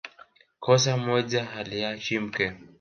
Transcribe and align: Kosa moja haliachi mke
Kosa 0.59 0.97
moja 0.97 1.43
haliachi 1.45 2.19
mke 2.19 2.55